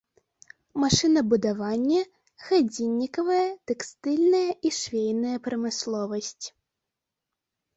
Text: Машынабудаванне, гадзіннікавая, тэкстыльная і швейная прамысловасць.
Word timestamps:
Машынабудаванне, 0.83 1.99
гадзіннікавая, 2.45 3.45
тэкстыльная 3.73 4.49
і 4.69 4.73
швейная 4.79 5.37
прамысловасць. 5.49 6.45